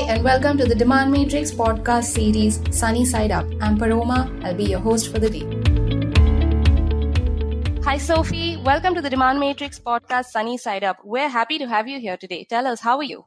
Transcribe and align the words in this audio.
Hi, 0.00 0.14
and 0.14 0.24
welcome 0.24 0.56
to 0.56 0.64
the 0.64 0.74
Demand 0.74 1.12
Matrix 1.12 1.50
podcast 1.50 2.04
series 2.04 2.58
Sunny 2.74 3.04
Side 3.04 3.30
Up. 3.30 3.44
I'm 3.60 3.76
Paroma. 3.76 4.34
I'll 4.42 4.54
be 4.54 4.64
your 4.64 4.80
host 4.80 5.12
for 5.12 5.18
the 5.18 5.28
day. 5.28 5.44
Hi, 7.84 7.98
Sophie. 7.98 8.56
Welcome 8.64 8.94
to 8.94 9.02
the 9.02 9.10
Demand 9.10 9.38
Matrix 9.40 9.78
podcast 9.78 10.30
Sunny 10.36 10.56
Side 10.56 10.84
Up. 10.84 11.00
We're 11.04 11.28
happy 11.28 11.58
to 11.58 11.68
have 11.68 11.86
you 11.86 12.00
here 12.00 12.16
today. 12.16 12.46
Tell 12.48 12.66
us, 12.66 12.80
how 12.80 12.96
are 12.96 13.02
you? 13.02 13.26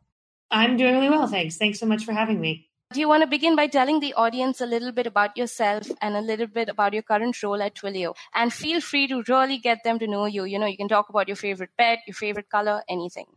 I'm 0.49 0.75
doing 0.75 0.95
really 0.95 1.11
well, 1.11 1.27
thanks. 1.27 1.57
Thanks 1.57 1.79
so 1.79 1.85
much 1.85 2.05
for 2.05 2.11
having 2.11 2.41
me. 2.41 2.69
Do 2.91 2.99
you 2.99 3.07
want 3.07 3.21
to 3.21 3.27
begin 3.27 3.55
by 3.55 3.67
telling 3.67 3.99
the 3.99 4.15
audience 4.15 4.59
a 4.59 4.65
little 4.65 4.91
bit 4.91 5.05
about 5.05 5.37
yourself 5.37 5.87
and 6.01 6.15
a 6.15 6.21
little 6.21 6.47
bit 6.47 6.69
about 6.69 6.93
your 6.93 7.03
current 7.03 7.43
role 7.43 7.61
at 7.61 7.75
Twilio? 7.75 8.15
And 8.33 8.51
feel 8.51 8.81
free 8.81 9.05
to 9.09 9.21
really 9.27 9.59
get 9.59 9.83
them 9.83 9.99
to 9.99 10.07
know 10.07 10.25
you. 10.25 10.45
You 10.45 10.57
know, 10.57 10.65
you 10.65 10.77
can 10.77 10.87
talk 10.87 11.09
about 11.09 11.27
your 11.27 11.37
favorite 11.37 11.77
pet, 11.77 11.99
your 12.07 12.15
favorite 12.15 12.49
color, 12.49 12.81
anything. 12.89 13.27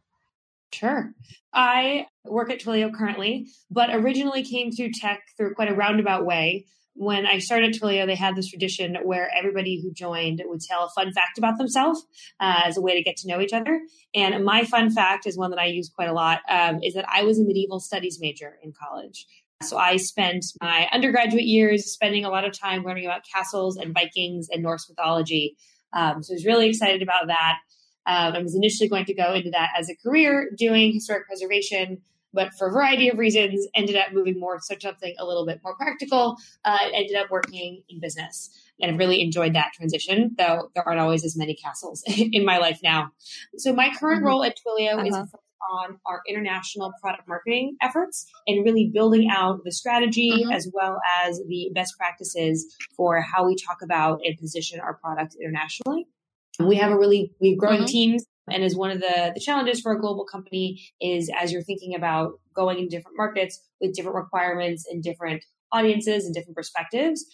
Sure. 0.72 1.14
I 1.52 2.06
work 2.24 2.50
at 2.50 2.60
Twilio 2.60 2.92
currently, 2.92 3.46
but 3.70 3.90
originally 3.94 4.42
came 4.42 4.70
through 4.72 4.90
tech 4.92 5.20
through 5.36 5.54
quite 5.54 5.70
a 5.70 5.74
roundabout 5.74 6.26
way. 6.26 6.66
When 6.94 7.26
I 7.26 7.38
started 7.38 7.74
Twilio, 7.74 8.06
they 8.06 8.14
had 8.14 8.36
this 8.36 8.48
tradition 8.48 8.96
where 9.04 9.30
everybody 9.34 9.80
who 9.82 9.92
joined 9.92 10.42
would 10.44 10.60
tell 10.60 10.84
a 10.84 10.88
fun 10.88 11.12
fact 11.12 11.38
about 11.38 11.58
themselves 11.58 12.04
uh, 12.40 12.62
as 12.64 12.76
a 12.76 12.80
way 12.80 12.96
to 12.96 13.02
get 13.02 13.16
to 13.18 13.28
know 13.28 13.40
each 13.40 13.52
other. 13.52 13.80
And 14.14 14.44
my 14.44 14.64
fun 14.64 14.90
fact 14.90 15.26
is 15.26 15.36
one 15.36 15.50
that 15.50 15.58
I 15.58 15.66
use 15.66 15.90
quite 15.94 16.08
a 16.08 16.14
lot: 16.14 16.40
um, 16.48 16.80
is 16.82 16.94
that 16.94 17.06
I 17.08 17.22
was 17.22 17.38
a 17.38 17.44
medieval 17.44 17.80
studies 17.80 18.18
major 18.20 18.58
in 18.62 18.72
college. 18.72 19.26
So 19.62 19.78
I 19.78 19.96
spent 19.96 20.44
my 20.60 20.88
undergraduate 20.92 21.44
years 21.44 21.90
spending 21.90 22.24
a 22.24 22.30
lot 22.30 22.44
of 22.44 22.58
time 22.58 22.84
learning 22.84 23.06
about 23.06 23.22
castles 23.32 23.76
and 23.76 23.94
Vikings 23.94 24.48
and 24.50 24.62
Norse 24.62 24.88
mythology. 24.88 25.56
Um, 25.94 26.22
so 26.22 26.32
I 26.32 26.36
was 26.36 26.46
really 26.46 26.68
excited 26.68 27.02
about 27.02 27.28
that. 27.28 27.58
Um, 28.06 28.34
I 28.34 28.38
was 28.42 28.54
initially 28.54 28.88
going 28.88 29.04
to 29.06 29.14
go 29.14 29.34
into 29.34 29.50
that 29.50 29.70
as 29.78 29.88
a 29.90 29.96
career 29.96 30.50
doing 30.56 30.92
historic 30.92 31.26
preservation, 31.26 32.02
but 32.32 32.52
for 32.58 32.68
a 32.68 32.72
variety 32.72 33.08
of 33.08 33.18
reasons, 33.18 33.66
ended 33.74 33.96
up 33.96 34.12
moving 34.12 34.38
more 34.38 34.56
to 34.56 34.76
something 34.80 35.14
a 35.18 35.24
little 35.24 35.46
bit 35.46 35.60
more 35.64 35.76
practical. 35.76 36.36
Uh, 36.64 36.78
ended 36.92 37.16
up 37.16 37.30
working 37.30 37.82
in 37.88 38.00
business 38.00 38.50
and 38.80 38.98
really 38.98 39.22
enjoyed 39.22 39.54
that 39.54 39.72
transition, 39.74 40.34
though 40.38 40.70
there 40.74 40.86
aren't 40.86 41.00
always 41.00 41.24
as 41.24 41.36
many 41.36 41.54
castles 41.54 42.02
in 42.16 42.44
my 42.44 42.58
life 42.58 42.80
now. 42.82 43.10
So 43.56 43.72
my 43.72 43.90
current 43.98 44.18
mm-hmm. 44.18 44.26
role 44.26 44.44
at 44.44 44.56
Twilio 44.56 44.94
uh-huh. 44.94 45.06
is 45.06 45.16
on 45.72 45.98
our 46.06 46.20
international 46.28 46.92
product 47.00 47.26
marketing 47.26 47.76
efforts 47.80 48.30
and 48.46 48.64
really 48.64 48.90
building 48.92 49.28
out 49.30 49.64
the 49.64 49.72
strategy 49.72 50.30
mm-hmm. 50.30 50.52
as 50.52 50.70
well 50.72 50.98
as 51.24 51.40
the 51.48 51.70
best 51.74 51.96
practices 51.96 52.76
for 52.96 53.20
how 53.20 53.46
we 53.46 53.56
talk 53.56 53.78
about 53.82 54.20
and 54.24 54.38
position 54.38 54.80
our 54.80 54.94
product 54.94 55.34
internationally. 55.40 56.06
We 56.58 56.76
have 56.76 56.90
a 56.90 56.98
really, 56.98 57.32
we've 57.40 57.58
growing 57.58 57.80
mm-hmm. 57.80 57.86
teams. 57.86 58.24
And 58.48 58.62
as 58.62 58.76
one 58.76 58.90
of 58.90 59.00
the, 59.00 59.32
the 59.34 59.40
challenges 59.40 59.80
for 59.80 59.92
a 59.92 60.00
global 60.00 60.24
company 60.24 60.80
is 61.00 61.30
as 61.36 61.52
you're 61.52 61.62
thinking 61.62 61.94
about 61.94 62.34
going 62.54 62.78
in 62.78 62.88
different 62.88 63.16
markets 63.16 63.60
with 63.80 63.94
different 63.94 64.16
requirements 64.16 64.86
and 64.88 65.02
different 65.02 65.44
audiences 65.72 66.24
and 66.24 66.34
different 66.34 66.56
perspectives, 66.56 67.24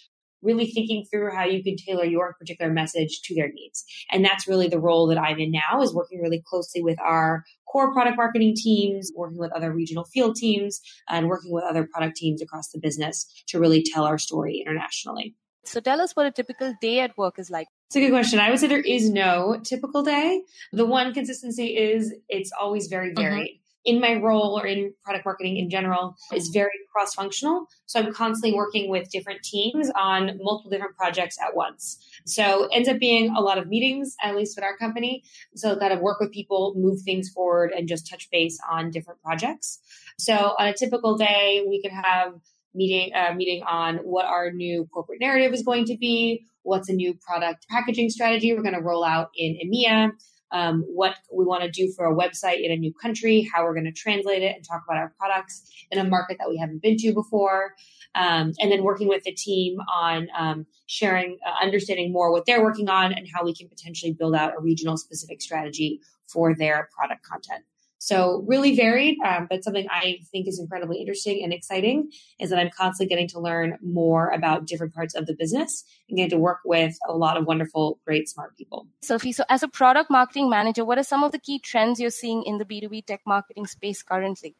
really 0.41 0.65
thinking 0.65 1.05
through 1.09 1.31
how 1.31 1.45
you 1.45 1.63
can 1.63 1.75
tailor 1.77 2.03
your 2.03 2.35
particular 2.39 2.71
message 2.71 3.21
to 3.23 3.35
their 3.35 3.51
needs. 3.51 3.85
And 4.11 4.25
that's 4.25 4.47
really 4.47 4.67
the 4.67 4.79
role 4.79 5.07
that 5.07 5.17
I'm 5.17 5.39
in 5.39 5.51
now 5.51 5.81
is 5.81 5.93
working 5.93 6.19
really 6.19 6.43
closely 6.45 6.81
with 6.81 6.99
our 6.99 7.43
core 7.71 7.93
product 7.93 8.17
marketing 8.17 8.55
teams, 8.55 9.11
working 9.15 9.39
with 9.39 9.51
other 9.53 9.71
regional 9.71 10.03
field 10.03 10.35
teams 10.35 10.81
and 11.09 11.27
working 11.27 11.51
with 11.51 11.63
other 11.63 11.87
product 11.91 12.17
teams 12.17 12.41
across 12.41 12.69
the 12.71 12.79
business 12.79 13.43
to 13.47 13.59
really 13.59 13.83
tell 13.83 14.03
our 14.03 14.17
story 14.17 14.61
internationally. 14.65 15.35
So 15.65 15.79
tell 15.79 16.01
us 16.01 16.13
what 16.13 16.25
a 16.25 16.31
typical 16.31 16.73
day 16.81 16.99
at 16.99 17.17
work 17.17 17.39
is 17.39 17.49
like. 17.49 17.67
It's 17.93 17.97
a 17.97 17.99
good 17.99 18.11
question. 18.11 18.39
I 18.39 18.49
would 18.49 18.57
say 18.57 18.65
there 18.65 18.79
is 18.79 19.11
no 19.11 19.61
typical 19.63 20.01
day. 20.01 20.41
The 20.71 20.83
one 20.83 21.13
consistency 21.13 21.77
is 21.77 22.11
it's 22.27 22.51
always 22.59 22.87
very 22.87 23.09
mm-hmm. 23.11 23.21
varied. 23.21 23.49
Mm-hmm. 23.49 23.95
In 23.95 24.01
my 24.01 24.15
role 24.15 24.59
or 24.59 24.65
in 24.65 24.95
product 25.03 25.25
marketing 25.25 25.57
in 25.57 25.69
general 25.69 26.15
is 26.33 26.47
very 26.47 26.71
cross 26.91 27.13
functional. 27.13 27.67
So 27.85 27.99
I'm 27.99 28.11
constantly 28.11 28.57
working 28.57 28.89
with 28.89 29.11
different 29.11 29.43
teams 29.43 29.91
on 29.95 30.39
multiple 30.41 30.71
different 30.71 30.95
projects 30.95 31.37
at 31.39 31.55
once. 31.55 32.03
So 32.25 32.67
ends 32.73 32.89
up 32.89 32.97
being 32.97 33.35
a 33.35 33.41
lot 33.41 33.59
of 33.59 33.67
meetings, 33.67 34.15
at 34.23 34.35
least 34.35 34.57
with 34.57 34.63
our 34.63 34.75
company. 34.75 35.23
So 35.55 35.77
kind 35.77 35.93
of 35.93 35.99
work 35.99 36.19
with 36.19 36.31
people, 36.31 36.73
move 36.75 37.01
things 37.03 37.29
forward 37.29 37.73
and 37.77 37.87
just 37.87 38.09
touch 38.09 38.27
base 38.31 38.57
on 38.67 38.89
different 38.89 39.21
projects. 39.21 39.77
So 40.17 40.55
on 40.57 40.67
a 40.67 40.73
typical 40.73 41.15
day, 41.15 41.63
we 41.67 41.79
could 41.79 41.91
have 41.91 42.33
meeting 42.73 43.13
uh, 43.13 43.33
meeting 43.33 43.63
on 43.63 43.97
what 43.97 44.25
our 44.25 44.51
new 44.51 44.87
corporate 44.93 45.19
narrative 45.19 45.53
is 45.53 45.63
going 45.63 45.85
to 45.85 45.97
be, 45.97 46.45
what's 46.63 46.89
a 46.89 46.93
new 46.93 47.13
product 47.13 47.67
packaging 47.69 48.09
strategy 48.09 48.53
we're 48.53 48.61
going 48.61 48.75
to 48.75 48.81
roll 48.81 49.03
out 49.03 49.29
in 49.35 49.57
EMEA, 49.63 50.11
um, 50.51 50.83
what 50.87 51.15
we 51.31 51.45
want 51.45 51.63
to 51.63 51.69
do 51.69 51.91
for 51.91 52.05
a 52.05 52.15
website 52.15 52.63
in 52.63 52.71
a 52.71 52.75
new 52.75 52.93
country, 52.93 53.49
how 53.53 53.63
we're 53.63 53.73
going 53.73 53.85
to 53.85 53.91
translate 53.91 54.43
it 54.43 54.55
and 54.55 54.63
talk 54.63 54.83
about 54.87 54.97
our 54.97 55.13
products 55.17 55.69
in 55.91 55.99
a 55.99 56.03
market 56.03 56.37
that 56.39 56.49
we 56.49 56.57
haven't 56.57 56.81
been 56.81 56.95
to 56.97 57.13
before, 57.13 57.73
um, 58.15 58.53
and 58.59 58.71
then 58.71 58.83
working 58.83 59.07
with 59.07 59.23
the 59.23 59.33
team 59.33 59.77
on 59.93 60.27
um, 60.37 60.65
sharing, 60.85 61.37
uh, 61.45 61.63
understanding 61.63 62.13
more 62.13 62.31
what 62.31 62.45
they're 62.45 62.63
working 62.63 62.87
on 62.87 63.11
and 63.11 63.27
how 63.33 63.43
we 63.43 63.53
can 63.53 63.67
potentially 63.67 64.13
build 64.13 64.35
out 64.35 64.53
a 64.57 64.61
regional 64.61 64.95
specific 64.95 65.41
strategy 65.41 65.99
for 66.27 66.55
their 66.55 66.89
product 66.95 67.23
content. 67.23 67.63
So 68.03 68.43
really 68.45 68.75
varied, 68.75 69.17
um, 69.25 69.47
but 69.49 69.63
something 69.63 69.87
I 69.89 70.17
think 70.29 70.45
is 70.45 70.59
incredibly 70.59 70.99
interesting 70.99 71.41
and 71.41 71.53
exciting 71.53 72.11
is 72.37 72.49
that 72.49 72.59
I'm 72.59 72.69
constantly 72.69 73.07
getting 73.07 73.29
to 73.29 73.39
learn 73.39 73.77
more 73.81 74.27
about 74.31 74.67
different 74.67 74.93
parts 74.93 75.15
of 75.15 75.25
the 75.25 75.33
business 75.33 75.85
and 76.09 76.17
getting 76.17 76.31
to 76.31 76.37
work 76.37 76.59
with 76.65 76.97
a 77.07 77.15
lot 77.15 77.37
of 77.37 77.45
wonderful, 77.45 78.01
great, 78.05 78.27
smart 78.27 78.57
people. 78.57 78.87
Sophie, 79.01 79.31
so 79.31 79.45
as 79.47 79.63
a 79.63 79.69
product 79.69 80.11
marketing 80.11 80.49
manager, 80.49 80.83
what 80.83 80.97
are 80.97 81.03
some 81.03 81.23
of 81.23 81.31
the 81.31 81.39
key 81.39 81.59
trends 81.59 81.97
you're 81.97 82.09
seeing 82.09 82.43
in 82.43 82.57
the 82.57 82.65
B2B 82.65 83.05
tech 83.05 83.21
marketing 83.25 83.67
space 83.67 84.03
currently? 84.03 84.53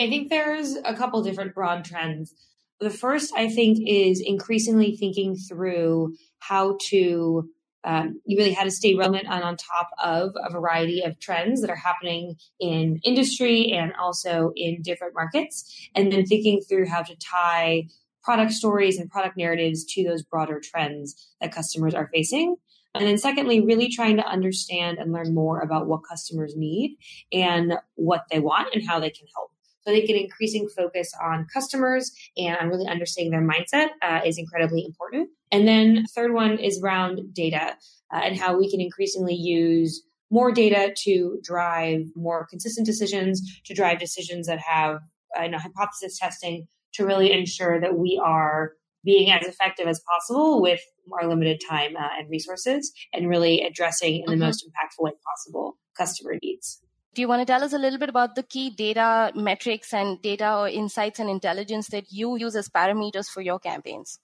I 0.00 0.08
think 0.08 0.30
there's 0.30 0.74
a 0.86 0.94
couple 0.94 1.22
different 1.22 1.54
broad 1.54 1.84
trends. 1.84 2.32
The 2.80 2.88
first, 2.88 3.30
I 3.36 3.50
think, 3.50 3.78
is 3.86 4.22
increasingly 4.24 4.96
thinking 4.96 5.36
through 5.36 6.16
how 6.38 6.78
to 6.86 7.50
um, 7.84 8.20
you 8.24 8.36
really 8.36 8.52
had 8.52 8.64
to 8.64 8.70
stay 8.70 8.94
relevant 8.94 9.26
and 9.28 9.42
on 9.42 9.56
top 9.56 9.90
of 10.02 10.32
a 10.36 10.50
variety 10.50 11.02
of 11.02 11.18
trends 11.20 11.60
that 11.60 11.70
are 11.70 11.76
happening 11.76 12.36
in 12.60 13.00
industry 13.04 13.72
and 13.72 13.92
also 13.94 14.52
in 14.56 14.82
different 14.82 15.14
markets. 15.14 15.88
And 15.94 16.12
then 16.12 16.26
thinking 16.26 16.60
through 16.60 16.88
how 16.88 17.02
to 17.02 17.16
tie 17.16 17.86
product 18.22 18.52
stories 18.52 18.98
and 18.98 19.10
product 19.10 19.36
narratives 19.36 19.84
to 19.84 20.04
those 20.04 20.22
broader 20.22 20.60
trends 20.62 21.28
that 21.40 21.52
customers 21.52 21.94
are 21.94 22.10
facing. 22.12 22.56
And 22.94 23.06
then 23.06 23.18
secondly, 23.18 23.60
really 23.60 23.88
trying 23.88 24.16
to 24.16 24.26
understand 24.26 24.98
and 24.98 25.12
learn 25.12 25.34
more 25.34 25.60
about 25.60 25.86
what 25.86 26.00
customers 26.08 26.54
need 26.56 26.96
and 27.32 27.74
what 27.94 28.24
they 28.30 28.40
want 28.40 28.74
and 28.74 28.86
how 28.86 28.98
they 28.98 29.10
can 29.10 29.26
help. 29.34 29.52
So 29.88 29.94
I 29.94 29.96
think 29.96 30.10
an 30.10 30.16
increasing 30.16 30.68
focus 30.68 31.10
on 31.18 31.46
customers 31.50 32.12
and 32.36 32.68
really 32.68 32.86
understanding 32.86 33.30
their 33.30 33.40
mindset 33.40 33.88
uh, 34.02 34.20
is 34.22 34.36
incredibly 34.36 34.84
important. 34.84 35.30
And 35.50 35.66
then 35.66 36.04
third 36.14 36.34
one 36.34 36.58
is 36.58 36.78
around 36.82 37.32
data 37.32 37.74
uh, 38.12 38.20
and 38.22 38.38
how 38.38 38.58
we 38.58 38.70
can 38.70 38.82
increasingly 38.82 39.34
use 39.34 40.02
more 40.30 40.52
data 40.52 40.92
to 41.04 41.40
drive 41.42 42.02
more 42.14 42.46
consistent 42.50 42.84
decisions, 42.84 43.40
to 43.64 43.72
drive 43.72 43.98
decisions 43.98 44.46
that 44.46 44.58
have 44.58 44.98
uh, 45.38 45.44
you 45.44 45.50
know, 45.52 45.58
hypothesis 45.58 46.18
testing 46.18 46.68
to 46.92 47.06
really 47.06 47.32
ensure 47.32 47.80
that 47.80 47.96
we 47.96 48.20
are 48.22 48.72
being 49.04 49.30
as 49.30 49.46
effective 49.46 49.86
as 49.86 50.02
possible 50.06 50.60
with 50.60 50.82
our 51.14 51.26
limited 51.26 51.62
time 51.66 51.96
uh, 51.96 52.08
and 52.18 52.28
resources 52.28 52.92
and 53.14 53.26
really 53.26 53.62
addressing 53.62 54.16
in 54.16 54.24
the 54.26 54.32
mm-hmm. 54.32 54.42
most 54.42 54.66
impactful 54.66 55.02
way 55.02 55.12
possible 55.24 55.78
customer 55.96 56.34
needs. 56.42 56.82
Do 57.18 57.22
you 57.22 57.26
want 57.26 57.44
to 57.44 57.52
tell 57.52 57.64
us 57.64 57.72
a 57.72 57.78
little 57.78 57.98
bit 57.98 58.10
about 58.10 58.36
the 58.36 58.44
key 58.44 58.70
data 58.70 59.32
metrics 59.34 59.92
and 59.92 60.22
data 60.22 60.56
or 60.56 60.68
insights 60.68 61.18
and 61.18 61.28
intelligence 61.28 61.88
that 61.88 62.12
you 62.12 62.36
use 62.36 62.54
as 62.54 62.68
parameters 62.68 63.26
for 63.26 63.40
your 63.40 63.58
campaigns? 63.58 64.20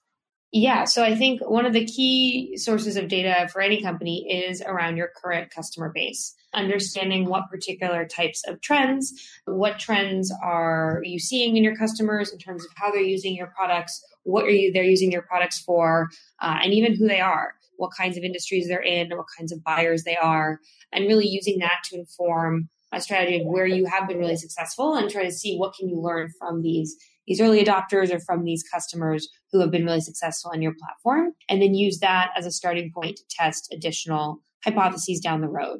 Yeah, 0.53 0.85
so 0.85 1.03
I 1.03 1.13
think 1.13 1.41
one 1.41 1.65
of 1.65 1.73
the 1.73 1.83
key 1.83 2.55
sources 2.55 2.95
of 2.95 3.09
data 3.09 3.49
for 3.51 3.59
any 3.59 3.81
company 3.81 4.25
is 4.47 4.61
around 4.61 4.95
your 4.95 5.09
current 5.21 5.51
customer 5.53 5.91
base. 5.93 6.33
Understanding 6.53 7.25
what 7.25 7.49
particular 7.51 8.05
types 8.05 8.41
of 8.47 8.61
trends, 8.61 9.11
what 9.43 9.77
trends 9.77 10.33
are 10.41 11.01
you 11.03 11.19
seeing 11.19 11.57
in 11.57 11.65
your 11.65 11.75
customers 11.75 12.31
in 12.31 12.39
terms 12.39 12.63
of 12.63 12.71
how 12.77 12.91
they're 12.91 13.01
using 13.01 13.35
your 13.35 13.47
products, 13.47 14.01
what 14.23 14.45
are 14.45 14.51
you 14.51 14.71
they're 14.71 14.85
using 14.85 15.11
your 15.11 15.23
products 15.23 15.59
for, 15.59 16.07
uh, 16.41 16.59
and 16.63 16.71
even 16.71 16.95
who 16.95 17.09
they 17.09 17.19
are, 17.19 17.55
what 17.75 17.91
kinds 17.91 18.15
of 18.15 18.23
industries 18.23 18.69
they're 18.69 18.79
in, 18.81 19.09
what 19.09 19.25
kinds 19.37 19.51
of 19.51 19.61
buyers 19.65 20.05
they 20.05 20.15
are, 20.15 20.61
and 20.93 21.07
really 21.07 21.27
using 21.27 21.59
that 21.59 21.79
to 21.83 21.99
inform 21.99 22.69
a 22.93 23.01
strategy 23.01 23.41
of 23.41 23.47
where 23.47 23.65
you 23.65 23.85
have 23.85 24.07
been 24.07 24.17
really 24.17 24.37
successful 24.37 24.95
and 24.95 25.09
try 25.09 25.23
to 25.23 25.31
see 25.31 25.57
what 25.57 25.73
can 25.73 25.89
you 25.89 25.99
learn 25.99 26.29
from 26.39 26.61
these 26.61 26.95
these 27.27 27.41
early 27.41 27.63
adopters 27.63 28.13
or 28.13 28.19
from 28.19 28.43
these 28.43 28.63
customers 28.63 29.27
who 29.51 29.59
have 29.59 29.71
been 29.71 29.85
really 29.85 30.01
successful 30.01 30.51
on 30.53 30.61
your 30.61 30.75
platform 30.79 31.33
and 31.49 31.61
then 31.61 31.73
use 31.73 31.99
that 31.99 32.29
as 32.37 32.45
a 32.45 32.51
starting 32.51 32.91
point 32.93 33.17
to 33.17 33.23
test 33.29 33.67
additional 33.73 34.39
hypotheses 34.63 35.19
down 35.19 35.41
the 35.41 35.47
road 35.47 35.79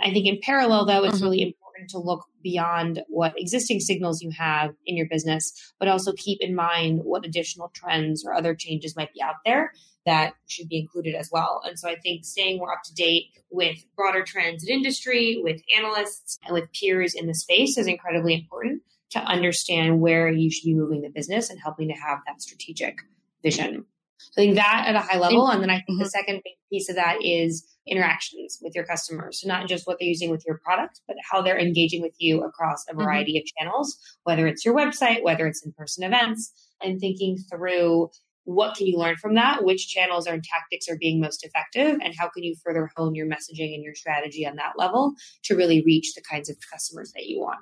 i 0.00 0.12
think 0.12 0.26
in 0.26 0.38
parallel 0.42 0.86
though 0.86 1.04
it's 1.04 1.16
mm-hmm. 1.16 1.24
really 1.24 1.42
important 1.42 1.63
to 1.88 1.98
look 1.98 2.24
beyond 2.42 3.02
what 3.08 3.34
existing 3.36 3.80
signals 3.80 4.22
you 4.22 4.30
have 4.30 4.74
in 4.86 4.96
your 4.96 5.08
business 5.08 5.74
but 5.78 5.88
also 5.88 6.12
keep 6.12 6.40
in 6.40 6.54
mind 6.54 7.00
what 7.02 7.24
additional 7.24 7.70
trends 7.74 8.24
or 8.24 8.34
other 8.34 8.54
changes 8.54 8.96
might 8.96 9.12
be 9.12 9.22
out 9.22 9.36
there 9.44 9.72
that 10.06 10.34
should 10.46 10.68
be 10.68 10.78
included 10.78 11.14
as 11.14 11.30
well. 11.32 11.62
And 11.64 11.78
so 11.78 11.88
I 11.88 11.96
think 11.96 12.24
staying 12.24 12.58
more 12.58 12.72
up 12.72 12.82
to 12.84 12.94
date 12.94 13.26
with 13.50 13.78
broader 13.96 14.22
trends 14.22 14.64
in 14.64 14.70
industry, 14.70 15.40
with 15.42 15.62
analysts, 15.76 16.38
and 16.44 16.52
with 16.52 16.70
peers 16.72 17.14
in 17.14 17.26
the 17.26 17.34
space 17.34 17.78
is 17.78 17.86
incredibly 17.86 18.34
important 18.34 18.82
to 19.10 19.20
understand 19.20 20.00
where 20.00 20.30
you 20.30 20.50
should 20.50 20.64
be 20.64 20.74
moving 20.74 21.02
the 21.02 21.08
business 21.08 21.48
and 21.48 21.60
helping 21.60 21.88
to 21.88 21.94
have 21.94 22.18
that 22.26 22.42
strategic 22.42 22.98
vision. 23.42 23.86
So 24.18 24.42
I 24.42 24.44
think 24.44 24.56
that 24.56 24.84
at 24.86 24.96
a 24.96 25.00
high 25.00 25.18
level. 25.18 25.48
And 25.48 25.62
then 25.62 25.70
I 25.70 25.80
think 25.80 25.98
the 25.98 26.08
second 26.08 26.40
big 26.44 26.54
piece 26.70 26.88
of 26.88 26.96
that 26.96 27.18
is 27.22 27.66
interactions 27.86 28.58
with 28.62 28.74
your 28.74 28.84
customers. 28.84 29.40
So 29.40 29.48
not 29.48 29.68
just 29.68 29.86
what 29.86 29.98
they're 29.98 30.08
using 30.08 30.30
with 30.30 30.44
your 30.46 30.58
product, 30.64 31.00
but 31.06 31.16
how 31.30 31.42
they're 31.42 31.58
engaging 31.58 32.02
with 32.02 32.14
you 32.18 32.42
across 32.42 32.84
a 32.88 32.92
mm-hmm. 32.92 33.02
variety 33.02 33.32
mm-hmm. 33.32 33.42
of 33.42 33.66
channels, 33.66 33.98
whether 34.24 34.46
it's 34.46 34.64
your 34.64 34.74
website, 34.74 35.22
whether 35.22 35.46
it's 35.46 35.64
in-person 35.64 36.04
events, 36.04 36.52
and 36.82 37.00
thinking 37.00 37.38
through 37.50 38.10
what 38.44 38.76
can 38.76 38.86
you 38.86 38.98
learn 38.98 39.16
from 39.16 39.34
that? 39.34 39.64
Which 39.64 39.88
channels 39.88 40.26
and 40.26 40.44
tactics 40.44 40.88
are 40.88 40.98
being 40.98 41.20
most 41.20 41.44
effective? 41.44 41.98
And 42.02 42.14
how 42.18 42.28
can 42.28 42.42
you 42.42 42.54
further 42.62 42.90
hone 42.94 43.14
your 43.14 43.26
messaging 43.26 43.74
and 43.74 43.82
your 43.82 43.94
strategy 43.94 44.46
on 44.46 44.56
that 44.56 44.74
level 44.76 45.14
to 45.44 45.56
really 45.56 45.82
reach 45.82 46.14
the 46.14 46.22
kinds 46.22 46.50
of 46.50 46.56
customers 46.70 47.12
that 47.12 47.24
you 47.24 47.40
want? 47.40 47.60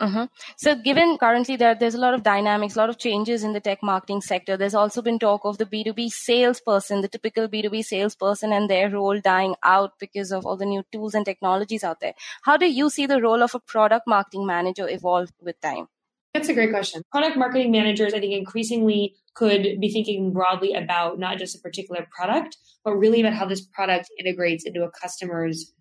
Uh-huh. 0.00 0.28
So, 0.56 0.74
given 0.74 1.18
currently 1.18 1.56
that 1.56 1.78
there's 1.78 1.94
a 1.94 1.98
lot 1.98 2.14
of 2.14 2.22
dynamics, 2.22 2.74
a 2.74 2.78
lot 2.78 2.88
of 2.88 2.96
changes 2.96 3.44
in 3.44 3.52
the 3.52 3.60
tech 3.60 3.82
marketing 3.82 4.22
sector, 4.22 4.56
there's 4.56 4.74
also 4.74 5.02
been 5.02 5.18
talk 5.18 5.42
of 5.44 5.58
the 5.58 5.66
B2B 5.66 6.10
salesperson, 6.10 7.02
the 7.02 7.08
typical 7.08 7.48
B2B 7.48 7.84
salesperson, 7.84 8.50
and 8.50 8.70
their 8.70 8.88
role 8.88 9.20
dying 9.20 9.56
out 9.62 9.98
because 10.00 10.32
of 10.32 10.46
all 10.46 10.56
the 10.56 10.64
new 10.64 10.82
tools 10.90 11.14
and 11.14 11.26
technologies 11.26 11.84
out 11.84 12.00
there. 12.00 12.14
How 12.44 12.56
do 12.56 12.72
you 12.72 12.88
see 12.88 13.04
the 13.04 13.20
role 13.20 13.42
of 13.42 13.54
a 13.54 13.60
product 13.60 14.06
marketing 14.06 14.46
manager 14.46 14.88
evolve 14.88 15.30
with 15.42 15.60
time? 15.60 15.88
That's 16.32 16.48
a 16.48 16.54
great 16.54 16.70
question. 16.70 17.02
Product 17.12 17.36
marketing 17.36 17.70
managers, 17.70 18.14
I 18.14 18.20
think, 18.20 18.32
increasingly 18.32 19.16
could 19.34 19.80
be 19.80 19.92
thinking 19.92 20.32
broadly 20.32 20.72
about 20.72 21.18
not 21.18 21.38
just 21.38 21.56
a 21.56 21.60
particular 21.60 22.06
product, 22.10 22.56
but 22.84 22.94
really 22.94 23.20
about 23.20 23.34
how 23.34 23.44
this 23.44 23.60
product 23.60 24.08
integrates 24.18 24.64
into 24.64 24.84
a 24.84 24.90
customer's 24.90 25.74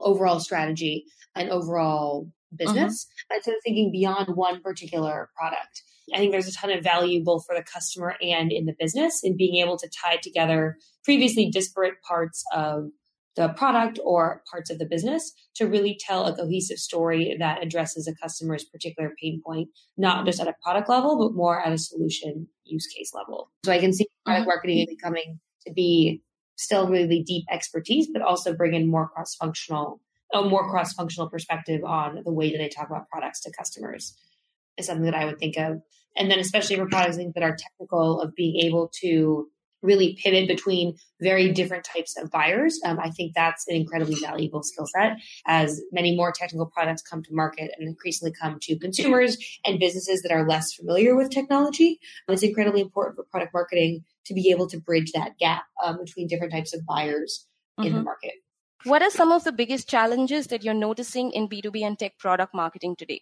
overall 0.00 0.40
strategy 0.40 1.04
and 1.34 1.50
overall 1.50 2.30
business 2.58 3.06
uh-huh. 3.08 3.36
instead 3.36 3.54
of 3.54 3.60
thinking 3.64 3.90
beyond 3.92 4.36
one 4.36 4.60
particular 4.60 5.30
product. 5.36 5.82
I 6.14 6.18
think 6.18 6.30
there's 6.30 6.48
a 6.48 6.52
ton 6.52 6.70
of 6.70 6.84
value 6.84 7.24
both 7.24 7.44
for 7.46 7.56
the 7.56 7.64
customer 7.64 8.14
and 8.22 8.52
in 8.52 8.66
the 8.66 8.74
business 8.78 9.22
in 9.24 9.36
being 9.36 9.56
able 9.56 9.76
to 9.78 9.88
tie 9.88 10.16
together 10.16 10.78
previously 11.04 11.50
disparate 11.50 11.94
parts 12.06 12.44
of 12.54 12.90
the 13.34 13.48
product 13.50 13.98
or 14.02 14.42
parts 14.50 14.70
of 14.70 14.78
the 14.78 14.86
business 14.86 15.32
to 15.56 15.66
really 15.66 15.98
tell 16.00 16.24
a 16.24 16.34
cohesive 16.34 16.78
story 16.78 17.36
that 17.38 17.62
addresses 17.62 18.08
a 18.08 18.14
customer's 18.14 18.64
particular 18.64 19.12
pain 19.20 19.42
point, 19.44 19.68
not 19.96 20.24
just 20.24 20.40
at 20.40 20.48
a 20.48 20.54
product 20.62 20.88
level, 20.88 21.18
but 21.18 21.36
more 21.36 21.60
at 21.60 21.72
a 21.72 21.78
solution 21.78 22.48
use 22.64 22.86
case 22.86 23.12
level. 23.14 23.50
So 23.64 23.72
I 23.72 23.78
can 23.78 23.92
see 23.92 24.06
product 24.24 24.42
uh-huh. 24.42 24.54
marketing 24.54 24.86
becoming 24.88 25.40
to 25.66 25.72
be 25.72 26.22
still 26.56 26.88
really 26.88 27.22
deep 27.22 27.44
expertise, 27.50 28.08
but 28.10 28.22
also 28.22 28.54
bring 28.54 28.74
in 28.74 28.90
more 28.90 29.08
cross 29.08 29.34
functional 29.34 30.00
a 30.32 30.42
more 30.42 30.68
cross 30.70 30.92
functional 30.92 31.28
perspective 31.28 31.84
on 31.84 32.22
the 32.24 32.32
way 32.32 32.52
that 32.52 32.58
they 32.58 32.68
talk 32.68 32.88
about 32.88 33.08
products 33.08 33.40
to 33.42 33.52
customers 33.56 34.16
is 34.76 34.86
something 34.86 35.04
that 35.04 35.14
I 35.14 35.24
would 35.24 35.38
think 35.38 35.56
of. 35.56 35.80
And 36.16 36.30
then, 36.30 36.38
especially 36.38 36.76
for 36.76 36.86
products 36.86 37.16
that 37.16 37.42
are 37.42 37.56
technical, 37.56 38.20
of 38.20 38.34
being 38.34 38.64
able 38.64 38.90
to 39.00 39.48
really 39.82 40.18
pivot 40.22 40.48
between 40.48 40.96
very 41.20 41.52
different 41.52 41.84
types 41.84 42.16
of 42.18 42.30
buyers. 42.30 42.78
Um, 42.84 42.98
I 42.98 43.10
think 43.10 43.32
that's 43.34 43.66
an 43.68 43.76
incredibly 43.76 44.16
valuable 44.16 44.62
skill 44.62 44.86
set 44.86 45.18
as 45.46 45.80
many 45.92 46.16
more 46.16 46.32
technical 46.32 46.66
products 46.66 47.02
come 47.02 47.22
to 47.22 47.28
market 47.32 47.70
and 47.78 47.88
increasingly 47.88 48.32
come 48.38 48.58
to 48.62 48.78
consumers 48.78 49.36
and 49.64 49.78
businesses 49.78 50.22
that 50.22 50.32
are 50.32 50.48
less 50.48 50.74
familiar 50.74 51.14
with 51.14 51.30
technology. 51.30 52.00
It's 52.28 52.42
incredibly 52.42 52.80
important 52.80 53.16
for 53.16 53.24
product 53.24 53.54
marketing 53.54 54.04
to 54.26 54.34
be 54.34 54.50
able 54.50 54.68
to 54.68 54.80
bridge 54.80 55.12
that 55.12 55.38
gap 55.38 55.64
um, 55.84 55.98
between 55.98 56.26
different 56.26 56.52
types 56.52 56.74
of 56.74 56.84
buyers 56.84 57.46
mm-hmm. 57.78 57.86
in 57.86 57.92
the 57.92 57.98
mm-hmm. 57.98 58.04
market. 58.04 58.32
What 58.86 59.02
are 59.02 59.10
some 59.10 59.32
of 59.32 59.42
the 59.42 59.50
biggest 59.50 59.88
challenges 59.88 60.46
that 60.46 60.62
you're 60.62 60.72
noticing 60.72 61.32
in 61.32 61.48
B2B 61.48 61.82
and 61.82 61.98
tech 61.98 62.18
product 62.18 62.54
marketing 62.54 62.94
today? 62.94 63.20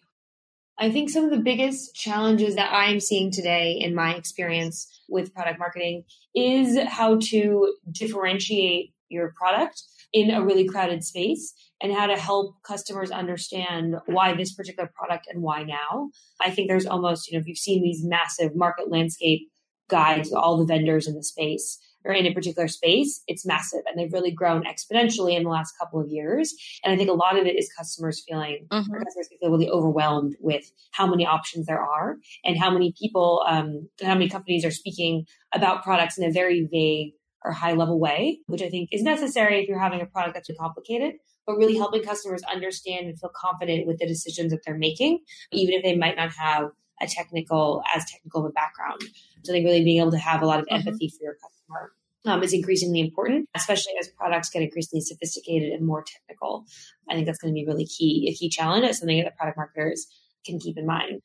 I 0.77 0.91
think 0.91 1.09
some 1.09 1.23
of 1.23 1.31
the 1.31 1.39
biggest 1.39 1.95
challenges 1.95 2.53
that 2.53 2.71
I'm 2.71 2.99
seeing 2.99 3.31
today 3.31 3.71
in 3.71 3.95
my 3.95 4.13
experience 4.13 4.87
with 5.09 5.33
product 5.33 5.57
marketing 5.57 6.03
is 6.35 6.77
how 6.87 7.17
to 7.31 7.73
differentiate 7.91 8.93
your 9.09 9.33
product 9.35 9.81
in 10.13 10.29
a 10.29 10.45
really 10.45 10.67
crowded 10.67 11.03
space 11.03 11.55
and 11.81 11.91
how 11.91 12.05
to 12.05 12.15
help 12.15 12.61
customers 12.61 13.09
understand 13.09 13.95
why 14.05 14.35
this 14.35 14.53
particular 14.53 14.91
product 14.93 15.25
and 15.33 15.41
why 15.41 15.63
now. 15.63 16.11
I 16.39 16.51
think 16.51 16.67
there's 16.67 16.85
almost, 16.85 17.27
you 17.27 17.35
know, 17.35 17.41
if 17.41 17.47
you've 17.47 17.57
seen 17.57 17.81
these 17.81 18.03
massive 18.03 18.55
market 18.55 18.91
landscape 18.91 19.49
guides, 19.89 20.31
all 20.31 20.57
the 20.57 20.65
vendors 20.65 21.07
in 21.07 21.15
the 21.15 21.23
space, 21.23 21.79
or 22.05 22.13
in 22.13 22.25
a 22.25 22.33
particular 22.33 22.67
space, 22.67 23.23
it's 23.27 23.45
massive 23.45 23.81
and 23.87 23.99
they've 23.99 24.13
really 24.13 24.31
grown 24.31 24.63
exponentially 24.63 25.35
in 25.35 25.43
the 25.43 25.49
last 25.49 25.73
couple 25.79 25.99
of 25.99 26.07
years. 26.07 26.53
And 26.83 26.93
I 26.93 26.97
think 26.97 27.09
a 27.09 27.13
lot 27.13 27.37
of 27.37 27.45
it 27.45 27.57
is 27.57 27.69
customers 27.75 28.23
feeling, 28.27 28.67
mm-hmm. 28.71 28.93
customers 28.93 29.29
feel 29.39 29.51
really 29.51 29.69
overwhelmed 29.69 30.35
with 30.39 30.71
how 30.91 31.07
many 31.07 31.25
options 31.25 31.65
there 31.65 31.81
are 31.81 32.17
and 32.43 32.57
how 32.57 32.71
many 32.71 32.93
people, 32.99 33.43
um, 33.47 33.89
how 34.01 34.13
many 34.13 34.29
companies 34.29 34.63
are 34.63 34.71
speaking 34.71 35.25
about 35.53 35.83
products 35.83 36.17
in 36.17 36.23
a 36.23 36.31
very 36.31 36.67
vague 36.71 37.13
or 37.43 37.51
high 37.51 37.73
level 37.73 37.99
way, 37.99 38.39
which 38.47 38.61
I 38.61 38.69
think 38.69 38.89
is 38.91 39.03
necessary 39.03 39.61
if 39.61 39.67
you're 39.67 39.79
having 39.79 40.01
a 40.01 40.05
product 40.05 40.35
that's 40.35 40.47
too 40.47 40.55
complicated, 40.59 41.15
but 41.45 41.57
really 41.57 41.77
helping 41.77 42.03
customers 42.03 42.41
understand 42.43 43.07
and 43.07 43.19
feel 43.19 43.31
confident 43.35 43.87
with 43.87 43.99
the 43.99 44.07
decisions 44.07 44.51
that 44.51 44.61
they're 44.65 44.77
making, 44.77 45.19
even 45.51 45.75
if 45.75 45.83
they 45.83 45.95
might 45.95 46.15
not 46.15 46.31
have 46.31 46.71
a 47.01 47.07
technical, 47.07 47.83
as 47.93 48.05
technical 48.05 48.45
of 48.45 48.49
a 48.49 48.53
background. 48.53 49.01
So 49.43 49.51
I 49.51 49.55
think 49.55 49.65
really 49.65 49.83
being 49.83 49.99
able 49.99 50.11
to 50.11 50.17
have 50.17 50.41
a 50.41 50.45
lot 50.45 50.59
of 50.59 50.65
mm-hmm. 50.65 50.87
empathy 50.87 51.07
mm-hmm. 51.07 51.17
for 51.17 51.23
your 51.23 51.35
customer 51.35 51.91
um, 52.25 52.43
is 52.43 52.53
increasingly 52.53 52.99
important, 52.99 53.49
especially 53.55 53.93
as 53.99 54.07
products 54.07 54.49
get 54.49 54.63
increasingly 54.63 55.01
sophisticated 55.01 55.73
and 55.73 55.85
more 55.85 56.03
technical. 56.03 56.65
I 57.09 57.13
think 57.13 57.25
that's 57.25 57.37
going 57.37 57.53
to 57.53 57.59
be 57.59 57.65
really 57.65 57.85
key, 57.85 58.27
a 58.29 58.33
key 58.35 58.49
challenge. 58.49 58.85
It's 58.85 58.99
something 58.99 59.23
that 59.23 59.37
product 59.37 59.57
marketers 59.57 60.07
can 60.45 60.59
keep 60.59 60.77
in 60.77 60.85
mind. 60.85 61.21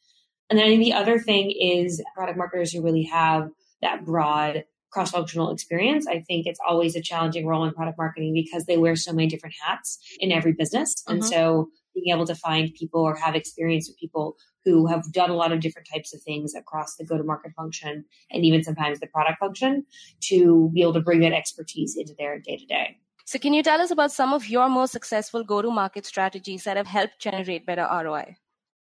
And 0.49 0.58
then 0.58 0.67
I 0.67 0.69
think 0.69 0.82
the 0.82 0.94
other 0.94 1.19
thing 1.19 1.52
is 1.52 2.02
product 2.14 2.37
marketers 2.37 2.72
who 2.72 2.82
really 2.82 3.05
have 3.05 3.50
that 3.82 4.05
broad 4.05 4.64
cross 4.90 5.12
functional 5.12 5.52
experience. 5.52 6.06
I 6.06 6.20
think 6.20 6.46
it's 6.46 6.58
always 6.67 6.96
a 6.96 7.00
challenging 7.00 7.46
role 7.46 7.64
in 7.64 7.72
product 7.72 7.96
marketing 7.96 8.34
because 8.34 8.64
they 8.67 8.76
wear 8.76 8.96
so 8.96 9.12
many 9.12 9.28
different 9.28 9.55
hats 9.64 9.99
in 10.19 10.32
every 10.32 10.52
business. 10.52 10.94
Mm-hmm. 10.94 11.12
And 11.12 11.25
so 11.25 11.69
being 11.94 12.14
able 12.14 12.26
to 12.26 12.34
find 12.34 12.75
people 12.75 13.00
or 13.00 13.14
have 13.16 13.34
experience 13.34 13.88
with 13.88 13.98
people 13.98 14.37
who 14.64 14.87
have 14.87 15.10
done 15.12 15.31
a 15.31 15.34
lot 15.34 15.52
of 15.52 15.60
different 15.60 15.88
types 15.92 16.14
of 16.14 16.22
things 16.22 16.54
across 16.54 16.96
the 16.96 17.04
go 17.04 17.16
to 17.16 17.25
market 17.25 17.52
function 17.56 18.04
and 18.31 18.44
even 18.44 18.62
sometimes 18.62 19.00
the 19.00 19.06
product 19.06 19.38
function 19.38 19.84
to 20.20 20.70
be 20.75 20.82
able 20.82 20.92
to 20.92 21.00
bring 21.00 21.20
that 21.20 21.32
expertise 21.32 21.96
into 21.96 22.14
their 22.19 22.38
day 22.38 22.56
to 22.56 22.66
day. 22.66 22.96
So, 23.25 23.38
can 23.38 23.54
you 23.54 23.62
tell 23.62 23.81
us 23.81 23.90
about 23.90 24.10
some 24.10 24.32
of 24.32 24.48
your 24.48 24.69
most 24.69 24.90
successful 24.92 25.44
go 25.44 25.62
to 25.62 25.70
market 25.70 26.04
strategies 26.04 26.64
that 26.64 26.76
have 26.76 26.87
helped 26.87 27.20
generate 27.20 27.65
better 27.65 27.86
ROI? 27.91 28.36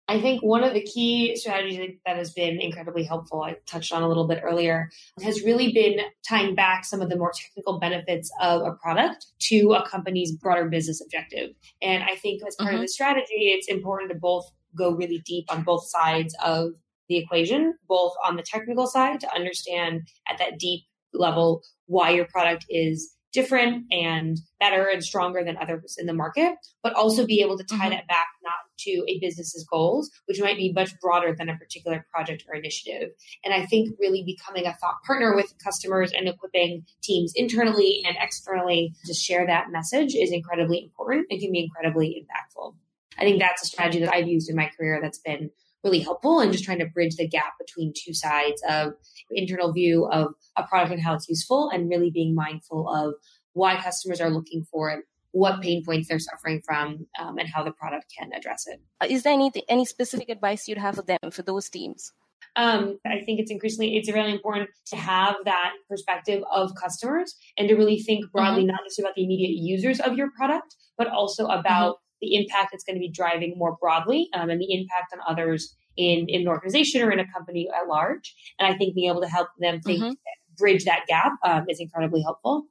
I 0.08 0.20
think 0.20 0.40
one 0.42 0.62
of 0.62 0.72
the 0.72 0.82
key 0.82 1.34
strategies 1.34 1.96
that 2.06 2.16
has 2.16 2.32
been 2.32 2.60
incredibly 2.60 3.02
helpful, 3.02 3.42
I 3.42 3.56
touched 3.66 3.92
on 3.92 4.02
a 4.02 4.08
little 4.08 4.28
bit 4.28 4.40
earlier, 4.42 4.88
has 5.20 5.42
really 5.42 5.72
been 5.72 5.98
tying 6.28 6.54
back 6.54 6.84
some 6.84 7.00
of 7.00 7.08
the 7.08 7.16
more 7.16 7.32
technical 7.34 7.80
benefits 7.80 8.30
of 8.40 8.62
a 8.62 8.72
product 8.72 9.26
to 9.48 9.72
a 9.72 9.88
company's 9.88 10.32
broader 10.36 10.68
business 10.68 11.00
objective. 11.00 11.50
And 11.82 12.04
I 12.04 12.14
think 12.14 12.42
as 12.46 12.54
part 12.54 12.68
mm-hmm. 12.68 12.76
of 12.76 12.82
the 12.82 12.88
strategy, 12.88 13.52
it's 13.52 13.68
important 13.68 14.12
to 14.12 14.16
both 14.16 14.48
go 14.76 14.92
really 14.92 15.22
deep 15.26 15.46
on 15.50 15.64
both 15.64 15.88
sides 15.88 16.36
of 16.44 16.70
the 17.08 17.16
equation, 17.16 17.74
both 17.88 18.12
on 18.24 18.36
the 18.36 18.42
technical 18.42 18.86
side 18.86 19.20
to 19.20 19.34
understand 19.34 20.02
at 20.30 20.38
that 20.38 20.58
deep 20.58 20.82
level 21.14 21.62
why 21.86 22.10
your 22.10 22.26
product 22.26 22.66
is 22.68 23.12
different 23.32 23.84
and 23.90 24.38
better 24.60 24.86
and 24.86 25.04
stronger 25.04 25.44
than 25.44 25.56
others 25.56 25.96
in 25.98 26.06
the 26.06 26.14
market, 26.14 26.54
but 26.82 26.94
also 26.94 27.26
be 27.26 27.42
able 27.42 27.58
to 27.58 27.64
tie 27.64 27.76
mm-hmm. 27.76 27.90
that 27.90 28.06
back 28.06 28.26
not 28.42 28.54
to 28.78 29.04
a 29.08 29.18
business's 29.20 29.64
goals, 29.70 30.10
which 30.26 30.40
might 30.40 30.56
be 30.56 30.72
much 30.72 30.98
broader 31.00 31.34
than 31.36 31.48
a 31.48 31.56
particular 31.56 32.06
project 32.12 32.44
or 32.48 32.54
initiative. 32.54 33.10
And 33.44 33.54
I 33.54 33.66
think 33.66 33.96
really 33.98 34.22
becoming 34.24 34.66
a 34.66 34.74
thought 34.74 35.02
partner 35.06 35.34
with 35.34 35.54
customers 35.62 36.12
and 36.12 36.28
equipping 36.28 36.84
teams 37.02 37.32
internally 37.34 38.02
and 38.06 38.16
externally 38.20 38.94
to 39.06 39.14
share 39.14 39.46
that 39.46 39.70
message 39.70 40.14
is 40.14 40.32
incredibly 40.32 40.82
important 40.82 41.26
and 41.30 41.40
can 41.40 41.52
be 41.52 41.60
incredibly 41.60 42.24
impactful. 42.24 42.74
I 43.18 43.22
think 43.22 43.40
that's 43.40 43.62
a 43.62 43.66
strategy 43.66 44.00
that 44.00 44.12
I've 44.12 44.28
used 44.28 44.50
in 44.50 44.56
my 44.56 44.70
career 44.76 45.00
that's 45.02 45.18
been 45.18 45.50
really 45.86 46.00
helpful 46.00 46.40
and 46.40 46.52
just 46.52 46.64
trying 46.64 46.80
to 46.80 46.86
bridge 46.86 47.16
the 47.16 47.28
gap 47.28 47.54
between 47.58 47.92
two 47.96 48.12
sides 48.12 48.62
of 48.68 48.94
internal 49.30 49.72
view 49.72 50.06
of 50.06 50.34
a 50.56 50.64
product 50.64 50.92
and 50.92 51.02
how 51.02 51.14
it's 51.14 51.28
useful 51.28 51.70
and 51.70 51.88
really 51.88 52.10
being 52.10 52.34
mindful 52.34 52.88
of 52.88 53.14
why 53.52 53.80
customers 53.80 54.20
are 54.20 54.30
looking 54.30 54.64
for 54.70 54.90
it 54.90 55.04
what 55.36 55.60
pain 55.60 55.84
points 55.84 56.08
they're 56.08 56.18
suffering 56.18 56.60
from 56.64 57.06
um, 57.20 57.38
and 57.38 57.48
how 57.48 57.62
the 57.62 57.72
product 57.72 58.06
can 58.16 58.30
address 58.36 58.64
it 58.66 58.80
uh, 59.00 59.06
there 59.22 59.32
any 59.32 59.50
any 59.68 59.84
specific 59.84 60.28
advice 60.28 60.66
you'd 60.66 60.78
have 60.78 60.96
for 60.96 61.02
them 61.02 61.30
for 61.30 61.42
those 61.42 61.68
teams 61.68 62.12
um, 62.56 62.98
I 63.04 63.20
think 63.24 63.38
it's 63.38 63.50
increasingly 63.50 63.96
it's 63.96 64.10
really 64.10 64.32
important 64.32 64.70
to 64.86 64.96
have 64.96 65.36
that 65.44 65.72
perspective 65.90 66.42
of 66.50 66.74
customers 66.74 67.34
and 67.58 67.68
to 67.68 67.74
really 67.74 67.98
think 67.98 68.32
broadly, 68.32 68.62
mm-hmm. 68.62 68.68
not 68.68 68.80
just 68.84 68.98
about 68.98 69.14
the 69.14 69.24
immediate 69.24 69.56
users 69.62 70.00
of 70.00 70.16
your 70.16 70.30
product, 70.30 70.74
but 70.96 71.06
also 71.06 71.46
about 71.46 71.96
the 72.22 72.34
impact 72.34 72.70
it's 72.72 72.84
going 72.84 72.96
to 72.96 73.00
be 73.00 73.10
driving 73.10 73.54
more 73.58 73.76
broadly 73.78 74.28
um, 74.32 74.48
and 74.48 74.58
the 74.58 74.72
impact 74.72 75.12
on 75.12 75.20
others 75.28 75.76
in, 75.98 76.26
in 76.28 76.42
an 76.42 76.48
organization 76.48 77.02
or 77.02 77.10
in 77.10 77.20
a 77.20 77.30
company 77.30 77.68
at 77.74 77.88
large. 77.88 78.34
And 78.58 78.72
I 78.72 78.76
think 78.76 78.94
being 78.94 79.10
able 79.10 79.20
to 79.20 79.28
help 79.28 79.48
them 79.58 79.80
think, 79.80 80.02
mm-hmm. 80.02 80.12
bridge 80.56 80.84
that 80.84 81.06
gap 81.06 81.32
um, 81.44 81.66
is 81.68 81.78
incredibly 81.78 82.22
helpful. 82.22 82.66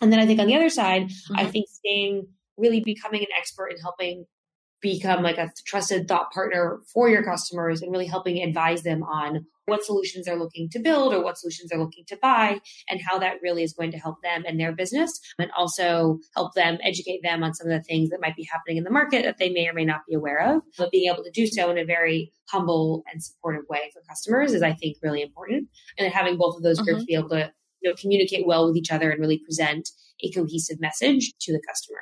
And 0.00 0.12
then 0.12 0.20
I 0.20 0.26
think 0.26 0.40
on 0.40 0.46
the 0.46 0.56
other 0.56 0.70
side, 0.70 1.04
mm-hmm. 1.04 1.36
I 1.36 1.46
think 1.46 1.66
staying 1.68 2.26
really 2.56 2.80
becoming 2.80 3.20
an 3.20 3.28
expert 3.38 3.68
in 3.68 3.78
helping 3.78 4.26
become 4.80 5.22
like 5.22 5.38
a 5.38 5.50
trusted 5.66 6.06
thought 6.06 6.30
partner 6.32 6.80
for 6.92 7.08
your 7.08 7.24
customers 7.24 7.82
and 7.82 7.90
really 7.90 8.06
helping 8.06 8.42
advise 8.42 8.82
them 8.82 9.02
on 9.02 9.44
what 9.68 9.84
solutions 9.84 10.24
they're 10.24 10.38
looking 10.38 10.68
to 10.70 10.78
build 10.78 11.12
or 11.12 11.22
what 11.22 11.36
solutions 11.36 11.68
they're 11.68 11.78
looking 11.78 12.04
to 12.06 12.16
buy 12.22 12.58
and 12.88 13.00
how 13.06 13.18
that 13.18 13.36
really 13.42 13.62
is 13.62 13.74
going 13.74 13.90
to 13.90 13.98
help 13.98 14.16
them 14.22 14.44
and 14.46 14.58
their 14.58 14.72
business 14.72 15.20
and 15.38 15.50
also 15.56 16.18
help 16.34 16.54
them 16.54 16.78
educate 16.82 17.20
them 17.22 17.42
on 17.42 17.54
some 17.54 17.66
of 17.66 17.72
the 17.72 17.82
things 17.82 18.08
that 18.10 18.20
might 18.20 18.36
be 18.36 18.48
happening 18.50 18.78
in 18.78 18.84
the 18.84 18.90
market 18.90 19.24
that 19.24 19.36
they 19.38 19.50
may 19.50 19.68
or 19.68 19.74
may 19.74 19.84
not 19.84 20.00
be 20.08 20.14
aware 20.14 20.54
of 20.54 20.62
but 20.78 20.90
being 20.90 21.12
able 21.12 21.22
to 21.22 21.30
do 21.30 21.46
so 21.46 21.70
in 21.70 21.78
a 21.78 21.84
very 21.84 22.32
humble 22.48 23.04
and 23.12 23.22
supportive 23.22 23.64
way 23.68 23.90
for 23.92 24.00
customers 24.08 24.54
is 24.54 24.62
i 24.62 24.72
think 24.72 24.96
really 25.02 25.22
important 25.22 25.68
and 25.98 26.04
then 26.06 26.10
having 26.10 26.38
both 26.38 26.56
of 26.56 26.62
those 26.62 26.80
groups 26.80 27.00
mm-hmm. 27.00 27.06
be 27.06 27.14
able 27.14 27.28
to 27.28 27.52
you 27.80 27.90
know, 27.90 27.96
communicate 28.00 28.46
well 28.46 28.66
with 28.66 28.76
each 28.76 28.90
other 28.90 29.10
and 29.10 29.20
really 29.20 29.38
present 29.38 29.90
a 30.22 30.30
cohesive 30.30 30.80
message 30.80 31.32
to 31.40 31.52
the 31.52 31.60
customer 31.68 32.00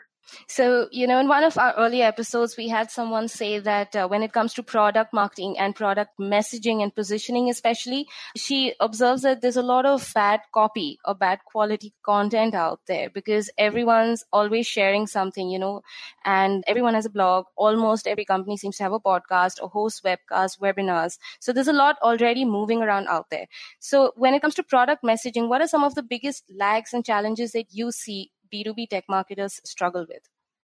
so, 0.48 0.88
you 0.90 1.06
know, 1.06 1.18
in 1.18 1.28
one 1.28 1.44
of 1.44 1.56
our 1.58 1.74
earlier 1.76 2.04
episodes, 2.04 2.56
we 2.56 2.68
had 2.68 2.90
someone 2.90 3.28
say 3.28 3.58
that 3.58 3.94
uh, 3.94 4.08
when 4.08 4.22
it 4.22 4.32
comes 4.32 4.54
to 4.54 4.62
product 4.62 5.12
marketing 5.12 5.58
and 5.58 5.74
product 5.74 6.18
messaging 6.20 6.82
and 6.82 6.94
positioning, 6.94 7.48
especially, 7.48 8.06
she 8.36 8.74
observes 8.80 9.22
that 9.22 9.40
there's 9.40 9.56
a 9.56 9.62
lot 9.62 9.86
of 9.86 10.10
bad 10.14 10.40
copy 10.52 10.98
or 11.04 11.14
bad 11.14 11.40
quality 11.44 11.92
content 12.02 12.54
out 12.54 12.80
there 12.86 13.10
because 13.10 13.50
everyone's 13.56 14.24
always 14.32 14.66
sharing 14.66 15.06
something, 15.06 15.48
you 15.48 15.58
know, 15.58 15.82
and 16.24 16.64
everyone 16.66 16.94
has 16.94 17.06
a 17.06 17.10
blog. 17.10 17.46
Almost 17.56 18.06
every 18.06 18.24
company 18.24 18.56
seems 18.56 18.76
to 18.78 18.82
have 18.82 18.92
a 18.92 19.00
podcast 19.00 19.62
or 19.62 19.68
host 19.68 20.04
webcasts, 20.04 20.58
webinars. 20.58 21.18
So 21.40 21.52
there's 21.52 21.68
a 21.68 21.72
lot 21.72 21.96
already 22.02 22.44
moving 22.44 22.82
around 22.82 23.06
out 23.08 23.30
there. 23.30 23.46
So 23.78 24.12
when 24.16 24.34
it 24.34 24.42
comes 24.42 24.54
to 24.56 24.62
product 24.62 25.02
messaging, 25.04 25.48
what 25.48 25.60
are 25.60 25.68
some 25.68 25.84
of 25.84 25.94
the 25.94 26.02
biggest 26.02 26.44
lags 26.54 26.92
and 26.92 27.04
challenges 27.04 27.52
that 27.52 27.66
you 27.70 27.92
see 27.92 28.30
B2B 28.52 28.88
tech 28.88 29.04
marketers 29.08 29.60
struggle 29.64 30.06
with? 30.08 30.22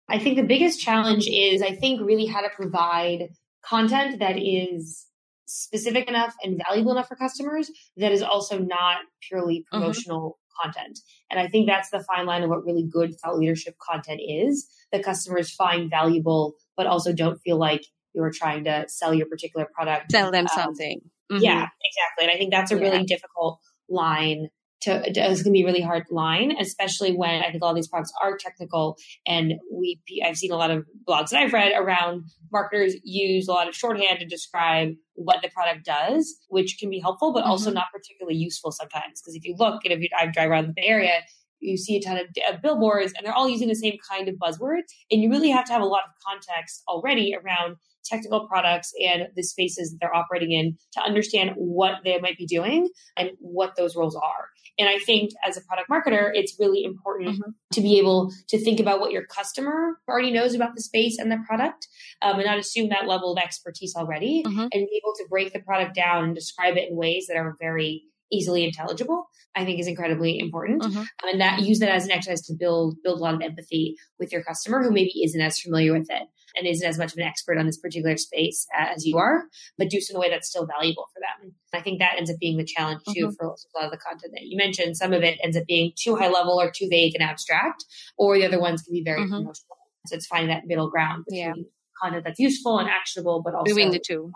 I 0.08 0.18
think 0.18 0.36
the 0.36 0.44
biggest 0.44 0.80
challenge 0.80 1.26
is, 1.26 1.62
I 1.62 1.74
think, 1.74 2.00
really 2.00 2.26
how 2.26 2.40
to 2.40 2.48
provide 2.54 3.30
content 3.64 4.20
that 4.20 4.38
is 4.38 5.06
specific 5.46 6.08
enough 6.08 6.34
and 6.42 6.60
valuable 6.66 6.92
enough 6.92 7.08
for 7.08 7.16
customers 7.16 7.70
that 7.96 8.12
is 8.12 8.22
also 8.22 8.58
not 8.58 8.98
purely 9.28 9.60
mm-hmm. 9.60 9.78
promotional 9.78 10.30
mm-hmm. 10.30 10.70
content. 10.70 10.98
And 11.30 11.40
I 11.40 11.48
think 11.48 11.66
that's 11.66 11.90
the 11.90 12.00
fine 12.00 12.26
line 12.26 12.42
of 12.42 12.50
what 12.50 12.64
really 12.64 12.86
good 12.88 13.18
thought 13.18 13.38
leadership 13.38 13.76
content 13.78 14.20
is 14.26 14.68
that 14.92 15.04
customers 15.04 15.52
find 15.52 15.90
valuable, 15.90 16.54
but 16.76 16.86
also 16.86 17.12
don't 17.12 17.40
feel 17.40 17.58
like 17.58 17.84
you're 18.14 18.32
trying 18.32 18.64
to 18.64 18.84
sell 18.88 19.12
your 19.12 19.26
particular 19.26 19.66
product. 19.74 20.12
Sell 20.12 20.30
them 20.30 20.46
um, 20.46 20.54
something. 20.54 21.00
Mm-hmm. 21.30 21.42
Yeah, 21.42 21.66
exactly. 21.84 22.24
And 22.24 22.30
I 22.30 22.36
think 22.38 22.52
that's 22.52 22.70
a 22.70 22.76
really 22.76 22.98
yeah. 22.98 23.04
difficult 23.06 23.60
line 23.88 24.48
to, 24.82 25.02
it's 25.06 25.42
going 25.42 25.44
to 25.44 25.50
be 25.50 25.62
a 25.62 25.66
really 25.66 25.80
hard 25.80 26.04
line, 26.10 26.54
especially 26.60 27.12
when 27.12 27.42
I 27.42 27.50
think 27.50 27.62
all 27.62 27.74
these 27.74 27.88
products 27.88 28.12
are 28.22 28.36
technical. 28.36 28.96
And 29.26 29.54
we, 29.72 30.00
I've 30.24 30.36
seen 30.36 30.52
a 30.52 30.56
lot 30.56 30.70
of 30.70 30.84
blogs 31.08 31.30
that 31.30 31.42
I've 31.42 31.52
read 31.52 31.72
around 31.76 32.24
marketers 32.52 32.94
use 33.02 33.48
a 33.48 33.52
lot 33.52 33.68
of 33.68 33.74
shorthand 33.74 34.20
to 34.20 34.26
describe 34.26 34.90
what 35.14 35.40
the 35.42 35.48
product 35.48 35.84
does, 35.84 36.36
which 36.48 36.76
can 36.78 36.90
be 36.90 37.00
helpful, 37.00 37.32
but 37.32 37.40
mm-hmm. 37.40 37.50
also 37.50 37.70
not 37.70 37.86
particularly 37.92 38.36
useful 38.36 38.70
sometimes. 38.70 39.20
Because 39.20 39.34
if 39.34 39.44
you 39.44 39.54
look, 39.58 39.84
and 39.84 39.92
if 39.92 40.00
you, 40.00 40.08
I 40.18 40.26
drive 40.26 40.50
around 40.50 40.68
the 40.68 40.74
Bay 40.76 40.86
Area, 40.86 41.20
you 41.60 41.76
see 41.76 41.96
a 41.96 42.00
ton 42.00 42.18
of, 42.18 42.26
of 42.52 42.62
billboards 42.62 43.12
and 43.16 43.26
they're 43.26 43.34
all 43.34 43.48
using 43.48 43.68
the 43.68 43.74
same 43.74 43.96
kind 44.08 44.28
of 44.28 44.36
buzzwords. 44.36 44.84
And 45.10 45.22
you 45.22 45.30
really 45.30 45.50
have 45.50 45.64
to 45.66 45.72
have 45.72 45.82
a 45.82 45.86
lot 45.86 46.02
of 46.04 46.10
context 46.26 46.82
already 46.86 47.34
around 47.34 47.76
technical 48.04 48.46
products 48.46 48.92
and 49.02 49.28
the 49.34 49.42
spaces 49.42 49.90
that 49.90 49.98
they're 50.00 50.14
operating 50.14 50.52
in 50.52 50.76
to 50.92 51.00
understand 51.00 51.50
what 51.56 51.94
they 52.04 52.18
might 52.20 52.38
be 52.38 52.46
doing 52.46 52.88
and 53.16 53.30
what 53.40 53.74
those 53.76 53.96
roles 53.96 54.14
are. 54.14 54.48
And 54.78 54.88
I 54.88 54.98
think 54.98 55.30
as 55.46 55.56
a 55.56 55.62
product 55.62 55.88
marketer, 55.90 56.30
it's 56.34 56.56
really 56.58 56.84
important 56.84 57.30
mm-hmm. 57.30 57.50
to 57.72 57.80
be 57.80 57.98
able 57.98 58.30
to 58.48 58.62
think 58.62 58.78
about 58.80 59.00
what 59.00 59.12
your 59.12 59.24
customer 59.24 59.98
already 60.08 60.30
knows 60.30 60.54
about 60.54 60.74
the 60.74 60.82
space 60.82 61.18
and 61.18 61.30
the 61.30 61.38
product 61.46 61.88
um, 62.22 62.36
and 62.36 62.46
not 62.46 62.58
assume 62.58 62.90
that 62.90 63.06
level 63.06 63.32
of 63.32 63.38
expertise 63.42 63.94
already 63.96 64.42
mm-hmm. 64.46 64.60
and 64.60 64.70
be 64.70 65.00
able 65.02 65.14
to 65.16 65.26
break 65.30 65.52
the 65.52 65.60
product 65.60 65.94
down 65.94 66.24
and 66.24 66.34
describe 66.34 66.76
it 66.76 66.90
in 66.90 66.96
ways 66.96 67.26
that 67.28 67.36
are 67.36 67.56
very 67.60 68.04
easily 68.32 68.64
intelligible 68.64 69.28
i 69.54 69.64
think 69.64 69.78
is 69.78 69.86
incredibly 69.86 70.38
important 70.38 70.82
mm-hmm. 70.82 70.98
um, 70.98 71.06
and 71.30 71.40
that 71.40 71.62
use 71.62 71.78
that 71.78 71.90
as 71.90 72.04
an 72.04 72.10
exercise 72.10 72.42
to 72.42 72.54
build 72.58 72.96
build 73.04 73.20
a 73.20 73.22
lot 73.22 73.34
of 73.34 73.40
empathy 73.40 73.94
with 74.18 74.32
your 74.32 74.42
customer 74.42 74.82
who 74.82 74.90
maybe 74.90 75.22
isn't 75.24 75.40
as 75.40 75.60
familiar 75.60 75.92
with 75.92 76.08
it 76.10 76.22
and 76.56 76.66
isn't 76.66 76.88
as 76.88 76.98
much 76.98 77.12
of 77.12 77.18
an 77.18 77.24
expert 77.24 77.58
on 77.58 77.66
this 77.66 77.78
particular 77.78 78.16
space 78.16 78.66
as 78.76 79.04
you 79.06 79.16
are 79.16 79.44
but 79.78 79.88
do 79.88 80.00
so 80.00 80.12
in 80.12 80.16
a 80.16 80.20
way 80.20 80.30
that's 80.30 80.48
still 80.48 80.66
valuable 80.66 81.06
for 81.14 81.20
them 81.20 81.25
i 81.74 81.80
think 81.80 81.98
that 81.98 82.14
ends 82.16 82.30
up 82.30 82.38
being 82.38 82.56
the 82.56 82.64
challenge 82.64 83.00
too 83.14 83.26
mm-hmm. 83.26 83.34
for 83.38 83.46
a 83.46 83.78
lot 83.78 83.84
of 83.86 83.90
the 83.90 83.98
content 83.98 84.32
that 84.32 84.42
you 84.42 84.56
mentioned 84.56 84.96
some 84.96 85.12
of 85.12 85.22
it 85.22 85.38
ends 85.42 85.56
up 85.56 85.64
being 85.66 85.92
too 85.96 86.16
high 86.16 86.28
level 86.28 86.60
or 86.60 86.70
too 86.70 86.88
vague 86.90 87.14
and 87.14 87.22
abstract 87.22 87.84
or 88.16 88.36
the 88.36 88.46
other 88.46 88.60
ones 88.60 88.82
can 88.82 88.92
be 88.92 89.02
very 89.02 89.20
mm-hmm. 89.20 89.30
promotional 89.30 89.76
so 90.06 90.16
it's 90.16 90.26
finding 90.26 90.48
that 90.48 90.66
middle 90.66 90.90
ground 90.90 91.24
between 91.26 91.40
yeah. 91.40 91.62
content 92.02 92.24
that's 92.24 92.38
useful 92.38 92.78
and 92.78 92.88
actionable 92.88 93.42
but 93.42 93.54
also 93.54 93.74
doing 93.74 93.90
the 93.90 94.00
two 94.04 94.30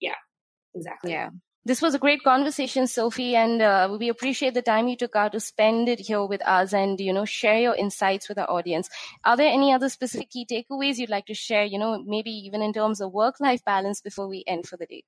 yeah 0.00 0.14
exactly 0.74 1.12
yeah 1.12 1.30
this 1.66 1.82
was 1.82 1.94
a 1.94 1.98
great 1.98 2.24
conversation, 2.24 2.86
Sophie, 2.86 3.36
and 3.36 3.60
uh, 3.60 3.94
we 4.00 4.08
appreciate 4.08 4.54
the 4.54 4.62
time 4.62 4.88
you 4.88 4.96
took 4.96 5.14
out 5.14 5.32
to 5.32 5.40
spend 5.40 5.90
it 5.90 6.00
here 6.00 6.24
with 6.24 6.40
us 6.46 6.72
and, 6.72 6.98
you 6.98 7.12
know, 7.12 7.26
share 7.26 7.60
your 7.60 7.74
insights 7.74 8.30
with 8.30 8.38
our 8.38 8.50
audience. 8.50 8.88
Are 9.26 9.36
there 9.36 9.52
any 9.52 9.70
other 9.70 9.90
specific 9.90 10.30
key 10.30 10.46
takeaways 10.50 10.96
you'd 10.96 11.10
like 11.10 11.26
to 11.26 11.34
share, 11.34 11.64
you 11.64 11.78
know, 11.78 12.02
maybe 12.02 12.30
even 12.30 12.62
in 12.62 12.72
terms 12.72 13.02
of 13.02 13.12
work-life 13.12 13.62
balance 13.62 14.00
before 14.00 14.26
we 14.26 14.42
end 14.46 14.66
for 14.66 14.78
the 14.78 14.86
day? 14.86 15.04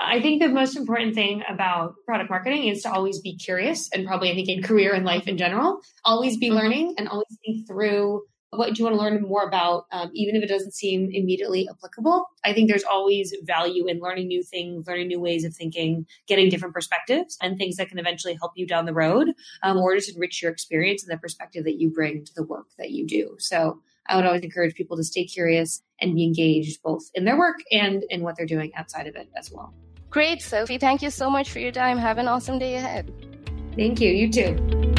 I 0.00 0.20
think 0.20 0.40
the 0.40 0.48
most 0.48 0.76
important 0.76 1.14
thing 1.14 1.42
about 1.48 1.94
product 2.06 2.30
marketing 2.30 2.68
is 2.68 2.82
to 2.82 2.92
always 2.92 3.20
be 3.20 3.36
curious 3.36 3.90
and 3.92 4.06
probably 4.06 4.30
I 4.30 4.34
think 4.34 4.48
in 4.48 4.62
career 4.62 4.92
and 4.94 5.04
life 5.04 5.26
in 5.26 5.36
general, 5.36 5.80
always 6.04 6.36
be 6.36 6.48
mm-hmm. 6.48 6.56
learning 6.56 6.94
and 6.98 7.08
always 7.08 7.36
think 7.44 7.66
through 7.66 8.22
what 8.50 8.74
do 8.74 8.78
you 8.78 8.84
want 8.84 8.96
to 8.96 9.02
learn 9.02 9.22
more 9.22 9.42
about, 9.42 9.84
um, 9.92 10.10
even 10.14 10.34
if 10.34 10.42
it 10.42 10.48
doesn't 10.48 10.72
seem 10.72 11.10
immediately 11.12 11.68
applicable. 11.68 12.24
I 12.44 12.54
think 12.54 12.70
there's 12.70 12.84
always 12.84 13.34
value 13.42 13.86
in 13.86 14.00
learning 14.00 14.28
new 14.28 14.42
things, 14.42 14.86
learning 14.86 15.08
new 15.08 15.20
ways 15.20 15.44
of 15.44 15.54
thinking, 15.54 16.06
getting 16.26 16.48
different 16.48 16.74
perspectives, 16.74 17.36
and 17.42 17.58
things 17.58 17.76
that 17.76 17.90
can 17.90 17.98
eventually 17.98 18.34
help 18.40 18.52
you 18.56 18.66
down 18.66 18.86
the 18.86 18.94
road 18.94 19.34
um, 19.62 19.76
or 19.76 19.94
just 19.96 20.14
enrich 20.14 20.40
your 20.40 20.50
experience 20.50 21.02
and 21.02 21.12
the 21.12 21.20
perspective 21.20 21.64
that 21.64 21.78
you 21.78 21.90
bring 21.90 22.24
to 22.24 22.32
the 22.34 22.42
work 22.44 22.68
that 22.78 22.90
you 22.90 23.06
do. 23.06 23.36
So 23.38 23.82
I 24.06 24.16
would 24.16 24.24
always 24.24 24.42
encourage 24.42 24.74
people 24.74 24.96
to 24.96 25.04
stay 25.04 25.26
curious 25.26 25.82
and 26.00 26.14
be 26.14 26.24
engaged 26.24 26.82
both 26.82 27.10
in 27.14 27.26
their 27.26 27.38
work 27.38 27.58
and 27.70 28.02
in 28.08 28.22
what 28.22 28.36
they're 28.36 28.46
doing 28.46 28.72
outside 28.74 29.06
of 29.06 29.16
it 29.16 29.28
as 29.36 29.52
well. 29.52 29.74
Great, 30.10 30.42
Sophie. 30.42 30.78
Thank 30.78 31.02
you 31.02 31.10
so 31.10 31.28
much 31.28 31.50
for 31.50 31.58
your 31.58 31.72
time. 31.72 31.98
Have 31.98 32.18
an 32.18 32.28
awesome 32.28 32.58
day 32.58 32.76
ahead. 32.76 33.12
Thank 33.76 34.00
you. 34.00 34.10
You 34.10 34.30
too. 34.30 34.97